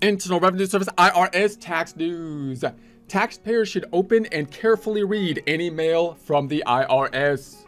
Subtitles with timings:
[0.00, 2.62] Internal Revenue Service IRS tax news.
[3.08, 7.66] Taxpayers should open and carefully read any mail from the IRS.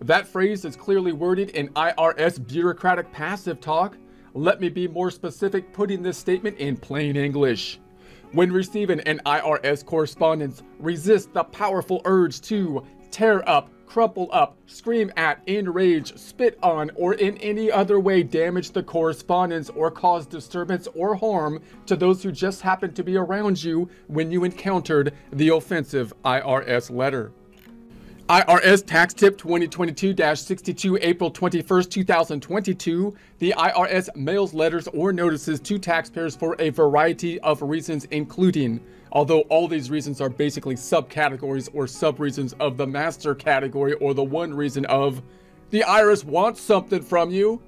[0.00, 3.96] That phrase is clearly worded in IRS bureaucratic passive talk.
[4.34, 7.78] Let me be more specific, putting this statement in plain English.
[8.32, 12.82] When receiving an IRS correspondence, resist the powerful urge to
[13.12, 18.70] tear up, crumple up, scream at, enrage, spit on, or in any other way damage
[18.70, 23.62] the correspondence or cause disturbance or harm to those who just happened to be around
[23.62, 27.32] you when you encountered the offensive IRS letter.
[28.32, 33.14] IRS Tax Tip 2022-62 April 21st, 2022.
[33.40, 38.80] The IRS mails letters or notices to taxpayers for a variety of reasons including
[39.12, 44.24] although all these reasons are basically subcategories or sub-reasons of the master category or the
[44.24, 45.20] one reason of
[45.68, 47.60] the IRS wants something from you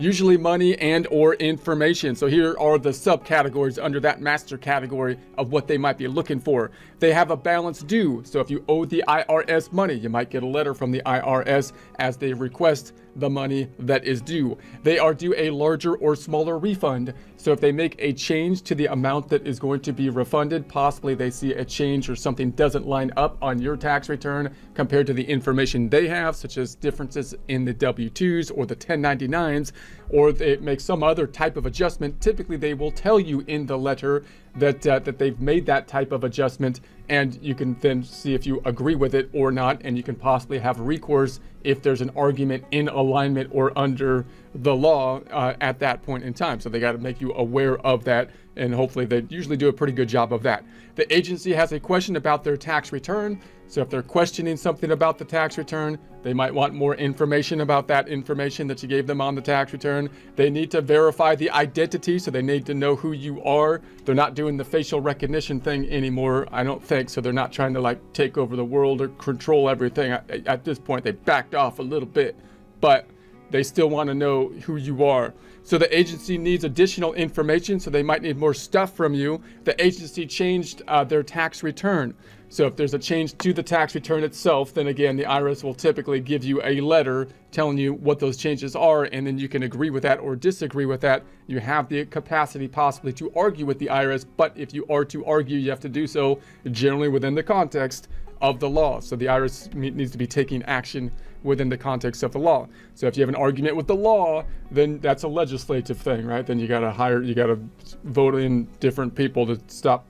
[0.00, 2.16] usually money and or information.
[2.16, 6.40] So here are the subcategories under that master category of what they might be looking
[6.40, 6.70] for.
[6.98, 8.22] They have a balance due.
[8.24, 11.72] So if you owe the IRS money, you might get a letter from the IRS
[11.98, 14.56] as they request the money that is due.
[14.82, 17.12] They are due a larger or smaller refund.
[17.40, 20.68] So if they make a change to the amount that is going to be refunded,
[20.68, 25.06] possibly they see a change or something doesn't line up on your tax return compared
[25.06, 29.72] to the information they have, such as differences in the W-2s or the 1099s,
[30.12, 33.78] or they make some other type of adjustment, typically they will tell you in the
[33.78, 34.24] letter
[34.56, 38.46] that uh, that they've made that type of adjustment and you can then see if
[38.46, 42.10] you agree with it or not and you can possibly have recourse if there's an
[42.16, 46.58] argument in alignment or under the law uh, at that point in time.
[46.60, 49.72] So they got to make you aware of that and hopefully they usually do a
[49.72, 50.64] pretty good job of that
[50.96, 55.16] the agency has a question about their tax return so if they're questioning something about
[55.16, 59.20] the tax return, they might want more information about that information that you gave them
[59.20, 60.10] on the tax return.
[60.34, 63.80] They need to verify the identity, so they need to know who you are.
[64.04, 67.10] They're not doing the facial recognition thing anymore, I don't think.
[67.10, 70.10] So they're not trying to like take over the world or control everything.
[70.10, 72.34] At this point, they backed off a little bit,
[72.80, 73.06] but
[73.50, 75.32] they still want to know who you are.
[75.62, 79.40] So the agency needs additional information, so they might need more stuff from you.
[79.64, 82.14] The agency changed uh, their tax return.
[82.52, 85.74] So if there's a change to the tax return itself, then again, the IRS will
[85.74, 89.62] typically give you a letter telling you what those changes are, and then you can
[89.62, 91.22] agree with that or disagree with that.
[91.46, 95.24] You have the capacity possibly to argue with the IRS, but if you are to
[95.26, 96.40] argue, you have to do so
[96.72, 98.08] generally within the context
[98.40, 99.00] of the law.
[99.00, 101.10] So the IRS needs to be taking action
[101.42, 102.68] within the context of the law.
[102.94, 106.46] So if you have an argument with the law, then that's a legislative thing, right?
[106.46, 107.58] Then you got to hire, you got to
[108.04, 110.06] vote in different people to stop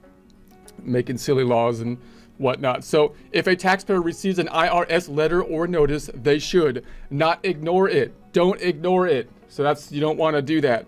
[0.83, 1.99] making silly laws and
[2.39, 2.85] whatnot.
[2.85, 8.15] So if a taxpayer receives an IRS letter or notice, they should not ignore it.
[8.33, 9.31] Don't ignore it.
[9.49, 10.87] So that's, you don't want to do that.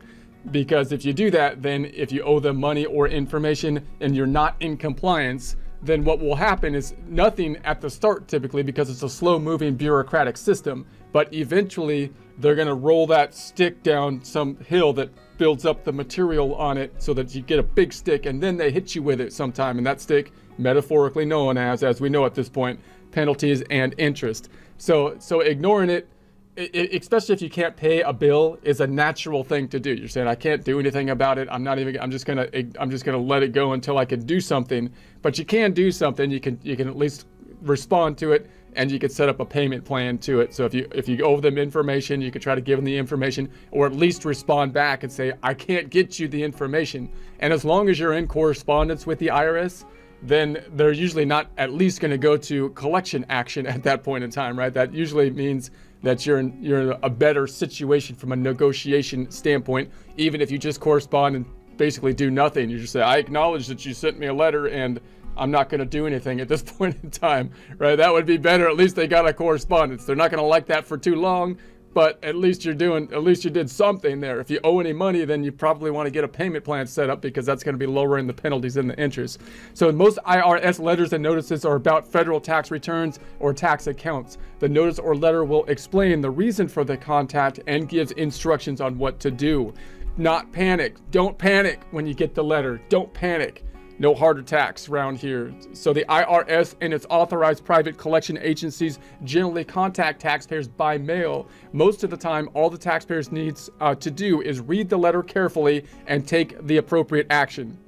[0.51, 4.27] Because if you do that, then if you owe them money or information and you're
[4.27, 9.03] not in compliance, then what will happen is nothing at the start typically because it's
[9.03, 10.87] a slow moving bureaucratic system.
[11.11, 15.93] But eventually they're going to roll that stick down some hill that builds up the
[15.93, 19.03] material on it so that you get a big stick and then they hit you
[19.03, 19.77] with it sometime.
[19.79, 22.79] And that stick metaphorically known as, as we know at this point,
[23.11, 24.51] penalties and interest.
[24.79, 26.09] So, so ignoring it,
[26.57, 29.95] especially if you can't pay a bill, is a natural thing to do.
[29.95, 31.49] You're saying I can't do anything about it.
[31.51, 31.99] I'm not even.
[32.01, 32.49] I'm just gonna.
[32.79, 34.91] I'm just gonna let it go until I can do something.
[35.23, 36.31] But you can do something.
[36.31, 36.59] You can.
[36.63, 37.27] You can at least
[37.63, 40.55] respond to it, and you can set up a payment plan to it.
[40.55, 42.97] So if you if you owe them information, you could try to give them the
[42.97, 47.11] information, or at least respond back and say I can't get you the information.
[47.41, 49.85] And as long as you're in correspondence with the IRS,
[50.23, 54.23] then they're usually not at least going to go to collection action at that point
[54.23, 54.73] in time, right?
[54.73, 55.71] That usually means
[56.03, 60.59] that you're in, you're in a better situation from a negotiation standpoint, even if you
[60.59, 61.47] just correspond and
[61.77, 62.69] basically do nothing.
[62.69, 65.01] You just say, I acknowledge that you sent me a letter and
[65.37, 67.97] I'm not going to do anything at this point in time, right?
[67.97, 68.69] That would be better.
[68.69, 70.05] At least they got a correspondence.
[70.05, 71.59] They're not going to like that for too long
[71.95, 74.41] but at least you're doing at least you did something there.
[74.41, 77.11] If you owe any money then you probably want to get a payment plan set
[77.11, 79.41] up because that's going to be lowering the penalties and the interest.
[79.75, 84.39] So most irs letters and notices are about federal tax returns or tax accounts.
[84.59, 88.99] The notice or letter will explain the reason for the contact and gives instructions on
[88.99, 89.75] what to do.
[90.17, 90.97] Not panic.
[91.11, 92.81] Don't panic when you get the letter.
[92.89, 93.65] Don't panic
[93.99, 95.55] no heart attacks around here.
[95.73, 101.49] So the IRS and its authorized private collection agencies generally contact taxpayers by mail.
[101.73, 105.23] Most of the time, all the taxpayers needs uh, to do is read the letter
[105.23, 107.79] carefully and take the appropriate action.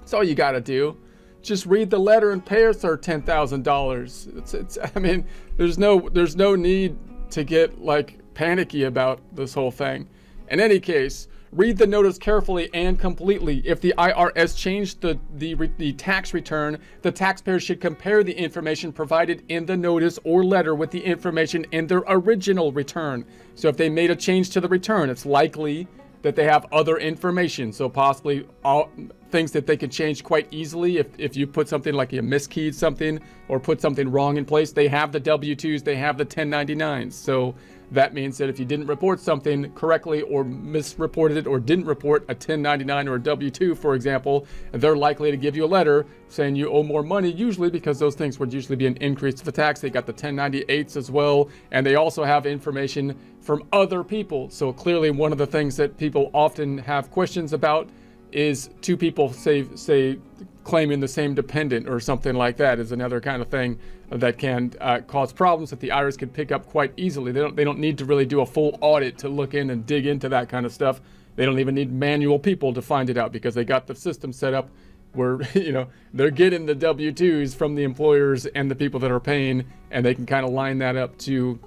[0.00, 0.96] That's all you got to do.
[1.42, 4.28] Just read the letter and pay us our ten thousand dollars.
[4.36, 4.78] It's, it's.
[4.96, 5.26] I mean,
[5.56, 6.96] there's no, there's no need
[7.30, 10.08] to get like panicky about this whole thing.
[10.48, 13.62] In any case, Read the notice carefully and completely.
[13.64, 18.92] If the IRS changed the, the, the tax return, the taxpayer should compare the information
[18.92, 23.24] provided in the notice or letter with the information in their original return.
[23.54, 25.86] So if they made a change to the return, it's likely
[26.22, 27.72] that they have other information.
[27.72, 28.90] So possibly all
[29.30, 30.98] things that they can change quite easily.
[30.98, 34.72] If, if you put something like you miskeyed something or put something wrong in place,
[34.72, 37.12] they have the W-2s, they have the 1099s.
[37.12, 37.54] So
[37.92, 42.22] that means that if you didn't report something correctly or misreported it or didn't report
[42.24, 46.56] a 1099 or a W-2, for example, they're likely to give you a letter saying
[46.56, 49.52] you owe more money, usually because those things would usually be an increase to the
[49.52, 49.80] tax.
[49.80, 54.50] They got the 1098s as well, and they also have information from other people.
[54.50, 57.88] So clearly one of the things that people often have questions about
[58.32, 60.18] is two people say say
[60.66, 63.78] claiming the same dependent or something like that is another kind of thing
[64.10, 67.30] that can uh, cause problems that the IRS can pick up quite easily.
[67.30, 69.86] They don't they don't need to really do a full audit to look in and
[69.86, 71.00] dig into that kind of stuff.
[71.36, 74.32] They don't even need manual people to find it out because they got the system
[74.32, 74.68] set up
[75.12, 79.20] where you know they're getting the W-2s from the employers and the people that are
[79.20, 81.60] paying and they can kind of line that up to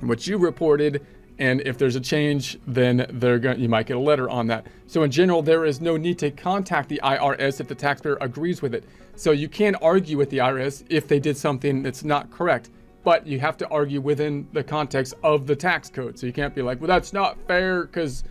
[0.00, 1.04] what you reported
[1.38, 4.66] and if there's a change, then they're going you might get a letter on that.
[4.86, 8.60] So in general, there is no need to contact the IRS if the taxpayer agrees
[8.60, 8.84] with it.
[9.14, 12.70] So you can argue with the IRS if they did something that's not correct,
[13.04, 16.18] but you have to argue within the context of the tax code.
[16.18, 18.24] So you can't be like, well, that's not fair because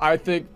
[0.00, 0.46] I think,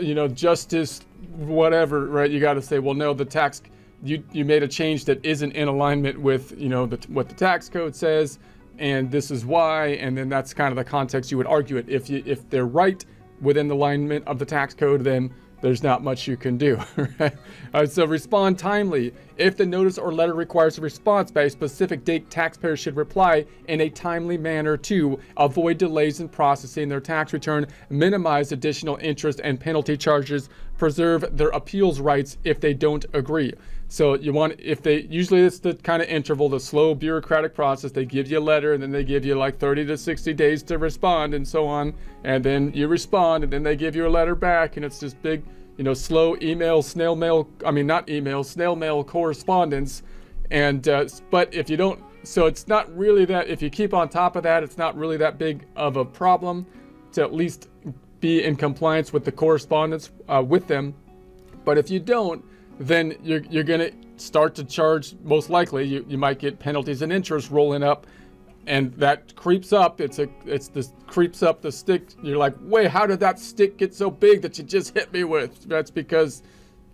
[0.00, 1.00] you know, justice,
[1.36, 2.30] whatever, right?
[2.30, 3.62] You got to say, well, no, the tax,
[4.02, 7.34] you you made a change that isn't in alignment with, you know, the, what the
[7.34, 8.38] tax code says
[8.82, 11.88] and this is why, and then that's kind of the context you would argue it.
[11.88, 13.02] If you if they're right
[13.40, 16.78] within the alignment of the tax code, then there's not much you can do.
[17.20, 17.36] Right?
[17.72, 19.14] Uh, so respond timely.
[19.36, 23.46] If the notice or letter requires a response by a specific date, taxpayers should reply
[23.68, 29.40] in a timely manner to avoid delays in processing their tax return, minimize additional interest
[29.44, 33.54] and penalty charges, preserve their appeals rights if they don't agree.
[33.92, 37.92] So you want, if they, usually it's the kind of interval, the slow bureaucratic process.
[37.92, 40.62] They give you a letter and then they give you like 30 to 60 days
[40.62, 41.92] to respond and so on.
[42.24, 45.12] And then you respond and then they give you a letter back and it's this
[45.12, 45.44] big,
[45.76, 50.04] you know, slow email, snail mail, I mean, not email, snail mail correspondence.
[50.50, 54.08] And, uh, but if you don't, so it's not really that, if you keep on
[54.08, 56.64] top of that, it's not really that big of a problem
[57.12, 57.68] to at least
[58.20, 60.94] be in compliance with the correspondence uh, with them.
[61.66, 62.42] But if you don't,
[62.78, 67.02] then you're, you're going to start to charge, most likely, you, you might get penalties
[67.02, 68.06] and interest rolling up.
[68.66, 70.00] And that creeps up.
[70.00, 72.10] It's a, it's this creeps up the stick.
[72.22, 75.24] You're like, wait, how did that stick get so big that you just hit me
[75.24, 75.68] with?
[75.68, 76.44] That's because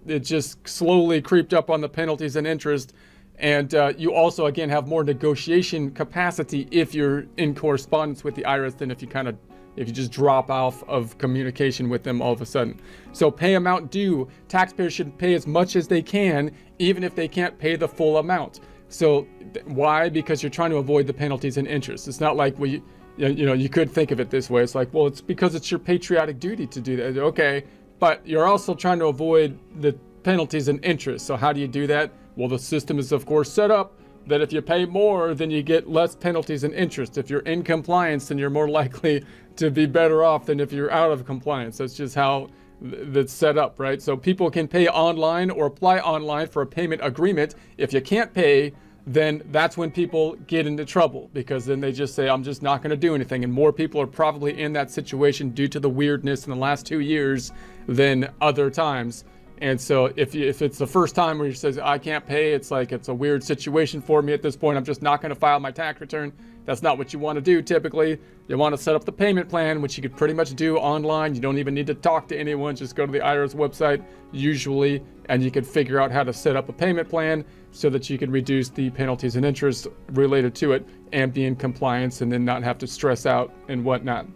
[0.07, 2.95] it just slowly creeped up on the penalties and interest.
[3.39, 8.43] And uh, you also, again, have more negotiation capacity if you're in correspondence with the
[8.43, 9.37] IRS than if you kind of
[9.79, 12.81] if you just drop off of communication with them all of a sudden.
[13.13, 14.29] So pay amount due.
[14.49, 18.19] Taxpayers should pay as much as they can, even if they can't pay the full
[18.19, 18.61] amount.
[18.89, 19.27] So
[19.67, 20.09] why?
[20.09, 22.09] Because you're trying to avoid the penalties and interest.
[22.09, 22.83] It's not like we,
[23.17, 24.63] you know, you could think of it this way.
[24.63, 27.17] It's like, well, it's because it's your patriotic duty to do that.
[27.17, 27.65] Okay,
[28.01, 29.93] but you're also trying to avoid the
[30.25, 31.25] penalties and interest.
[31.25, 32.13] So how do you do that?
[32.37, 33.95] Well, the system is of course set up
[34.29, 37.19] that if you pay more, then you get less penalties and interest.
[37.19, 39.25] If you're in compliance, then you're more likely
[39.57, 41.79] to be better off than if you're out of compliance.
[41.79, 42.49] That's just how
[42.81, 44.01] that's set up, right?
[44.01, 47.57] So people can pay online or apply online for a payment agreement.
[47.77, 48.73] If you can't pay,
[49.07, 52.83] then that's when people get into trouble because then they just say, I'm just not
[52.83, 53.43] going to do anything.
[53.43, 56.87] And more people are probably in that situation due to the weirdness in the last
[56.87, 57.53] two years
[57.87, 59.25] than other times.
[59.61, 62.71] And so if, if it's the first time where you says I can't pay, it's
[62.71, 64.79] like it's a weird situation for me at this point.
[64.79, 66.33] I'm just not going to file my tax return.
[66.65, 68.21] That's not what you want to do typically.
[68.47, 71.35] You want to set up the payment plan, which you could pretty much do online.
[71.35, 72.77] You don't even need to talk to anyone.
[72.77, 76.55] Just go to the IRS website usually, and you can figure out how to set
[76.55, 80.73] up a payment plan so that you can reduce the penalties and interest related to
[80.73, 84.27] it and be in compliance and then not have to stress out and whatnot.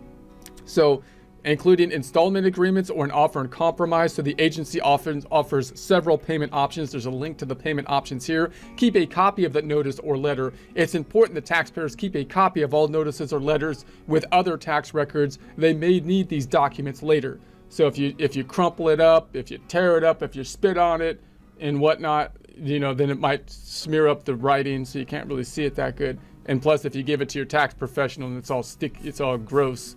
[0.65, 1.03] So
[1.45, 4.15] including installment agreements or an offer and compromise.
[4.15, 6.93] So the agency offers, offers several payment options.
[6.93, 8.53] There's a link to the payment options here.
[8.77, 10.53] Keep a copy of that notice or letter.
[10.75, 14.95] It's important that taxpayers keep a copy of all notices or letters with other tax
[14.95, 15.39] records.
[15.57, 17.41] They may need these documents later.
[17.69, 20.45] So if you if you crumple it up, if you tear it up, if you
[20.45, 21.23] spit on it
[21.59, 25.45] and whatnot, you know, then it might smear up the writing so you can't really
[25.45, 26.19] see it that good.
[26.47, 29.21] And plus, if you give it to your tax professional and it's all stick, it's
[29.21, 29.97] all gross,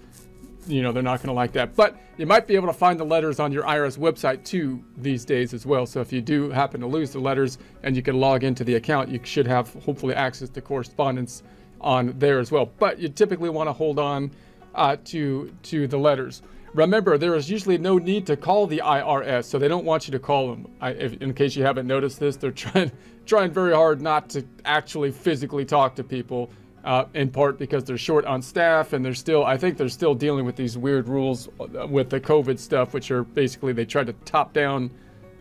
[0.68, 1.76] you know, they're not going to like that.
[1.76, 5.26] But you might be able to find the letters on your IRS website too these
[5.26, 5.86] days as well.
[5.86, 8.76] So if you do happen to lose the letters and you can log into the
[8.76, 11.44] account, you should have hopefully access to correspondence
[11.82, 12.72] on there as well.
[12.80, 14.32] But you typically want to hold on
[14.74, 16.42] uh, to to the letters.
[16.74, 20.12] Remember, there is usually no need to call the IRS, so they don't want you
[20.12, 20.68] to call them.
[20.82, 22.92] I, if, in case you haven't noticed this, they're trying
[23.26, 26.50] trying very hard not to actually physically talk to people.
[26.86, 30.13] Uh, in part because they're short on staff and they're still, I think they're still
[30.13, 34.06] dealing with these weird rules uh, with the COVID stuff, which are basically they tried
[34.06, 34.92] to top down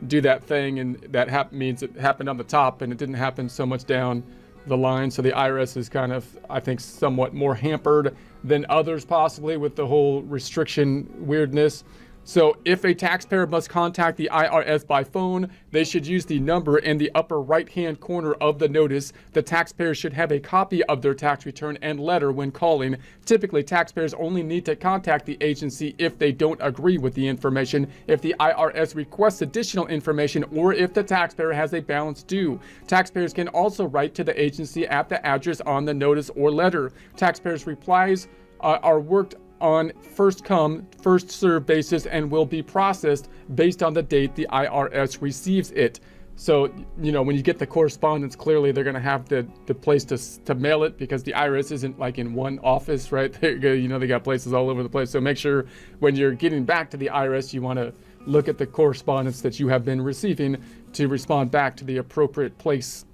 [0.06, 3.14] do that thing, and that hap- means it happened on the top and it didn't
[3.14, 4.22] happen so much down
[4.66, 5.10] the line.
[5.10, 9.76] So the IRS is kind of, I think, somewhat more hampered than others, possibly with
[9.76, 11.84] the whole restriction weirdness.
[12.26, 16.78] So if a taxpayer must contact the IRS by phone, they should use the number
[16.78, 19.12] in the upper right-hand corner of the notice.
[19.32, 22.96] The taxpayer should have a copy of their tax return and letter when calling.
[23.26, 27.90] Typically, taxpayers only need to contact the agency if they don't agree with the information,
[28.06, 32.58] if the IRS requests additional information, or if the taxpayer has a balance due.
[32.86, 36.90] Taxpayers can also write to the agency at the address on the notice or letter.
[37.16, 38.28] Taxpayers' replies
[38.60, 43.94] uh, are worked on first come, first serve basis and will be processed based on
[43.94, 46.00] the date the IRS receives it.
[46.36, 49.74] So, you know, when you get the correspondence, clearly they're going to have the, the
[49.74, 53.32] place to, to mail it because the IRS isn't like in one office, right?
[53.40, 55.10] They're, you know, they got places all over the place.
[55.10, 55.64] So make sure
[56.00, 57.94] when you're getting back to the IRS, you want to
[58.26, 60.62] look at the correspondence that you have been receiving
[60.94, 63.04] to respond back to the appropriate place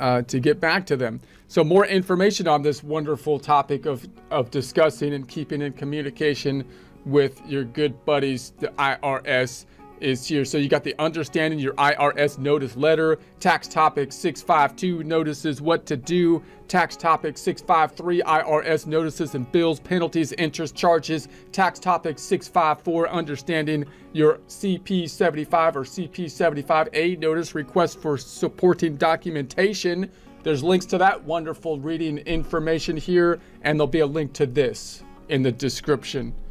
[0.00, 1.20] uh, to get back to them.
[1.48, 6.64] So more information on this wonderful topic of, of discussing and keeping in communication
[7.04, 9.66] with your good buddies, the IRS,
[10.00, 10.44] is here.
[10.44, 15.96] So you got the understanding your IRS notice letter, tax topic 652 notices what to
[15.96, 23.84] do, tax topic 653 IRS notices and bills, penalties, interest charges, tax topic 654 understanding
[24.12, 30.10] your CP75 or CP75A notice request for supporting documentation.
[30.42, 35.02] There's links to that wonderful reading information here, and there'll be a link to this
[35.28, 36.32] in the description.